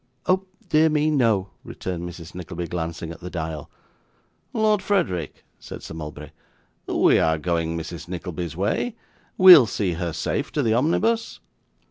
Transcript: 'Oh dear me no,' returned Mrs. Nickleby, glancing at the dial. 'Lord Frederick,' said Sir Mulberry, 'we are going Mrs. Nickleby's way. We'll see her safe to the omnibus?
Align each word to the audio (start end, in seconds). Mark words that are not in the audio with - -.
'Oh 0.25 0.47
dear 0.67 0.89
me 0.89 1.11
no,' 1.11 1.49
returned 1.63 2.09
Mrs. 2.09 2.33
Nickleby, 2.33 2.65
glancing 2.65 3.11
at 3.11 3.19
the 3.19 3.29
dial. 3.29 3.69
'Lord 4.51 4.81
Frederick,' 4.81 5.45
said 5.59 5.83
Sir 5.83 5.93
Mulberry, 5.93 6.31
'we 6.87 7.19
are 7.19 7.37
going 7.37 7.77
Mrs. 7.77 8.07
Nickleby's 8.07 8.57
way. 8.57 8.95
We'll 9.37 9.67
see 9.67 9.93
her 9.93 10.11
safe 10.11 10.51
to 10.53 10.63
the 10.63 10.73
omnibus? 10.73 11.39